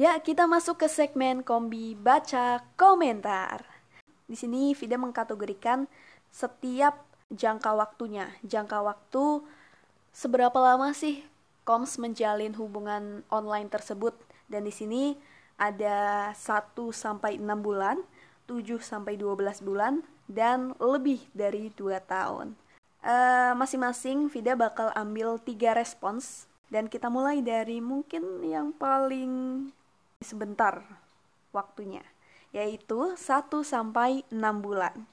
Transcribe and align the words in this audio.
Ya, 0.00 0.16
kita 0.16 0.48
masuk 0.48 0.80
ke 0.80 0.88
segmen 0.88 1.44
kombi 1.44 1.92
baca 1.92 2.64
komentar. 2.80 3.60
Di 4.24 4.32
sini 4.32 4.72
Vida 4.72 4.96
mengkategorikan 4.96 5.84
setiap 6.32 7.04
jangka 7.28 7.76
waktunya. 7.76 8.32
Jangka 8.40 8.80
waktu 8.80 9.44
seberapa 10.08 10.56
lama 10.56 10.96
sih 10.96 11.20
Koms 11.68 12.00
menjalin 12.00 12.56
hubungan 12.56 13.28
online 13.28 13.68
tersebut? 13.68 14.16
Dan 14.48 14.64
di 14.64 14.72
sini 14.72 15.20
ada 15.60 16.32
1 16.32 16.72
sampai 16.96 17.36
6 17.36 17.44
bulan, 17.60 18.00
7 18.48 18.80
sampai 18.80 19.20
12 19.20 19.60
bulan 19.60 20.00
dan 20.32 20.72
lebih 20.80 21.28
dari 21.36 21.68
2 21.76 22.00
tahun. 22.08 22.56
Uh, 23.04 23.52
masing-masing 23.52 24.32
Vida 24.32 24.56
bakal 24.56 24.96
ambil 24.96 25.36
tiga 25.36 25.76
respons 25.76 26.48
dan 26.72 26.88
kita 26.88 27.12
mulai 27.12 27.44
dari 27.44 27.84
mungkin 27.84 28.40
yang 28.48 28.72
paling 28.72 29.68
sebentar 30.20 30.84
waktunya, 31.48 32.04
yaitu 32.52 33.16
1 33.16 33.64
sampai 33.64 34.20
6 34.28 34.60
bulan. 34.60 35.08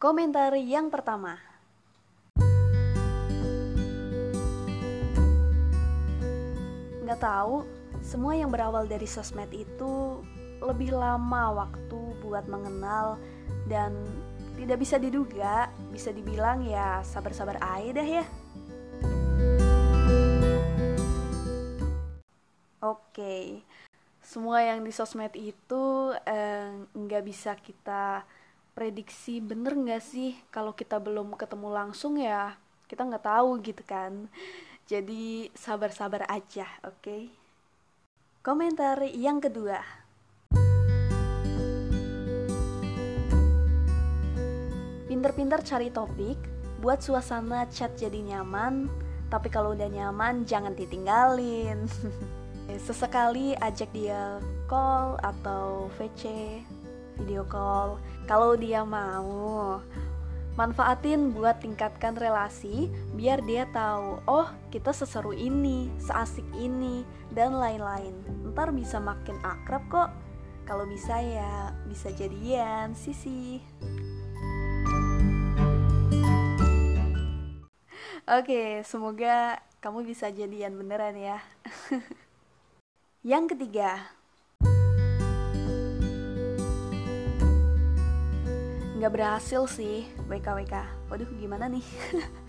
Komentar 0.00 0.56
yang 0.56 0.88
pertama. 0.88 1.36
Nggak 7.04 7.20
tahu, 7.20 7.68
semua 8.00 8.32
yang 8.40 8.48
berawal 8.48 8.88
dari 8.88 9.04
sosmed 9.04 9.52
itu 9.52 10.24
lebih 10.64 10.96
lama 10.96 11.68
waktu 11.68 12.00
buat 12.24 12.48
mengenal 12.48 13.20
dan 13.68 13.92
tidak 14.56 14.78
bisa 14.80 14.96
diduga, 14.96 15.68
bisa 15.90 16.10
dibilang 16.10 16.64
ya 16.64 17.04
sabar-sabar 17.06 17.58
aja 17.60 17.90
dah 18.00 18.08
ya. 18.08 18.24
Oke, 22.80 23.60
semua 24.24 24.64
yang 24.64 24.80
di 24.80 24.90
sosmed 24.94 25.36
itu 25.36 26.14
eh, 26.24 26.72
nggak 26.96 27.22
bisa 27.26 27.52
kita 27.58 28.24
prediksi 28.72 29.42
bener 29.42 29.76
nggak 29.76 30.00
sih 30.00 30.38
kalau 30.48 30.72
kita 30.72 30.96
belum 30.96 31.36
ketemu 31.36 31.68
langsung 31.68 32.16
ya 32.16 32.56
kita 32.88 33.06
nggak 33.06 33.26
tahu 33.26 33.62
gitu 33.62 33.82
kan. 33.86 34.26
Jadi 34.90 35.46
sabar-sabar 35.54 36.26
aja, 36.26 36.66
oke? 36.82 36.98
Okay? 36.98 37.22
Komentar 38.42 38.98
yang 39.06 39.38
kedua. 39.38 39.99
Pinter-pinter 45.10 45.58
cari 45.66 45.90
topik, 45.90 46.38
buat 46.78 47.02
suasana 47.02 47.66
chat 47.66 47.98
jadi 47.98 48.22
nyaman, 48.30 48.86
tapi 49.26 49.50
kalau 49.50 49.74
udah 49.74 49.90
nyaman 49.90 50.46
jangan 50.46 50.70
ditinggalin. 50.78 51.90
Sesekali 52.86 53.58
ajak 53.58 53.90
dia 53.90 54.38
call 54.70 55.18
atau 55.18 55.90
VC, 55.98 56.62
video 57.18 57.42
call, 57.42 57.98
kalau 58.30 58.54
dia 58.54 58.86
mau. 58.86 59.82
Manfaatin 60.54 61.34
buat 61.34 61.58
tingkatkan 61.58 62.14
relasi 62.14 62.86
biar 63.18 63.42
dia 63.42 63.66
tahu, 63.74 64.22
oh 64.30 64.46
kita 64.70 64.94
seseru 64.94 65.34
ini, 65.34 65.90
seasik 65.98 66.46
ini, 66.54 67.02
dan 67.34 67.58
lain-lain. 67.58 68.14
Ntar 68.54 68.70
bisa 68.70 69.02
makin 69.02 69.42
akrab 69.42 69.82
kok. 69.90 70.10
Kalau 70.70 70.86
bisa 70.86 71.18
ya 71.18 71.74
bisa 71.90 72.14
jadian, 72.14 72.94
sisi. 72.94 73.58
Oke, 78.30 78.86
semoga 78.86 79.58
kamu 79.82 80.06
bisa 80.06 80.30
jadian 80.30 80.78
beneran 80.78 81.18
ya. 81.18 81.42
Yang 83.34 83.58
ketiga, 83.58 84.06
nggak 88.94 89.10
berhasil 89.10 89.66
sih 89.66 90.06
WKWK. 90.30 91.10
Waduh, 91.10 91.26
gimana 91.42 91.66
nih? 91.66 91.82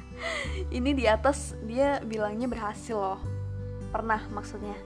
Ini 0.77 0.93
di 0.93 1.09
atas 1.09 1.57
dia 1.65 1.97
bilangnya 2.05 2.45
berhasil 2.45 2.93
loh. 2.93 3.21
Pernah 3.89 4.21
maksudnya. 4.29 4.77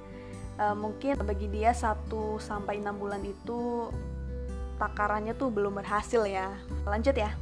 Uh, 0.55 0.79
mungkin 0.79 1.19
bagi 1.27 1.51
dia 1.51 1.75
1 1.75 2.07
sampai 2.39 2.79
6 2.79 2.95
bulan 2.95 3.19
itu 3.19 3.91
takarannya 4.79 5.35
tuh 5.35 5.51
belum 5.51 5.75
berhasil 5.75 6.23
ya. 6.23 6.55
Lanjut 6.87 7.19
ya 7.19 7.35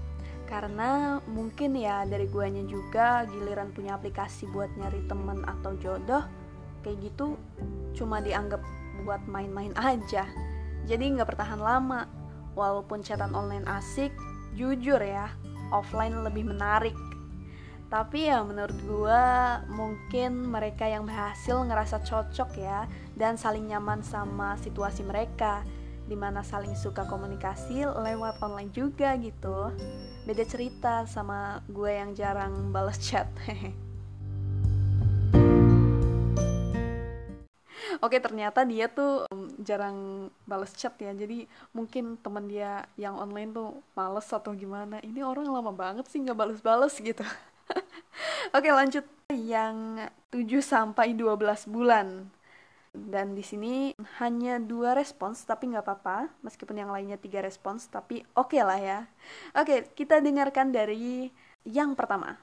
karena 0.54 1.18
mungkin 1.26 1.74
ya 1.74 2.06
dari 2.06 2.30
guanya 2.30 2.62
juga 2.70 3.26
giliran 3.26 3.74
punya 3.74 3.98
aplikasi 3.98 4.46
buat 4.54 4.70
nyari 4.78 5.02
temen 5.10 5.42
atau 5.50 5.74
jodoh 5.82 6.22
kayak 6.86 7.10
gitu 7.10 7.42
cuma 7.98 8.22
dianggap 8.22 8.62
buat 9.02 9.26
main-main 9.26 9.74
aja. 9.74 10.30
Jadi 10.86 11.18
nggak 11.18 11.34
bertahan 11.34 11.58
lama. 11.58 12.06
Walaupun 12.54 13.02
chatan 13.02 13.34
online 13.34 13.66
asik 13.66 14.14
jujur 14.54 15.02
ya 15.02 15.34
offline 15.74 16.14
lebih 16.22 16.46
menarik. 16.46 16.94
Tapi 17.90 18.30
ya 18.30 18.46
menurut 18.46 18.78
gue 18.86 19.26
mungkin 19.74 20.54
mereka 20.54 20.86
yang 20.86 21.10
berhasil 21.10 21.66
ngerasa 21.66 22.06
cocok 22.06 22.50
ya 22.62 22.86
dan 23.18 23.42
saling 23.42 23.70
nyaman 23.74 24.06
sama 24.06 24.54
situasi 24.62 25.02
mereka 25.02 25.66
di 26.04 26.16
mana 26.20 26.44
saling 26.44 26.76
suka 26.76 27.08
komunikasi 27.08 27.88
lewat 27.88 28.44
online 28.44 28.72
juga 28.76 29.16
gitu. 29.16 29.72
Beda 30.28 30.44
cerita 30.44 31.08
sama 31.08 31.64
gue 31.72 31.92
yang 31.92 32.12
jarang 32.12 32.72
balas 32.76 33.00
chat. 33.00 33.28
Oke 38.04 38.20
ternyata 38.20 38.68
dia 38.68 38.92
tuh 38.92 39.24
jarang 39.64 40.28
balas 40.44 40.76
chat 40.76 40.92
ya. 41.00 41.16
Jadi 41.16 41.48
mungkin 41.72 42.20
teman 42.20 42.52
dia 42.52 42.84
yang 43.00 43.16
online 43.16 43.56
tuh 43.56 43.80
males 43.96 44.28
atau 44.28 44.52
gimana. 44.52 45.00
Ini 45.00 45.24
orang 45.24 45.48
lama 45.48 45.72
banget 45.72 46.12
sih 46.12 46.20
nggak 46.20 46.36
balas-balas 46.36 47.00
gitu. 47.00 47.24
Oke 48.56 48.70
lanjut. 48.76 49.08
Yang 49.32 50.12
7 50.36 50.60
sampai 50.60 51.16
12 51.16 51.72
bulan 51.72 52.28
dan 52.94 53.34
di 53.34 53.42
sini 53.42 53.98
hanya 54.22 54.62
dua 54.62 54.94
respons 54.94 55.42
tapi 55.44 55.74
nggak 55.74 55.84
apa-apa. 55.84 56.30
Meskipun 56.46 56.78
yang 56.78 56.94
lainnya 56.94 57.18
tiga 57.18 57.42
respons 57.42 57.90
tapi 57.90 58.22
oke 58.38 58.54
okay 58.54 58.62
lah 58.62 58.80
ya. 58.80 59.00
Oke 59.58 59.90
kita 59.98 60.22
dengarkan 60.22 60.70
dari 60.70 61.34
yang 61.66 61.98
pertama 61.98 62.38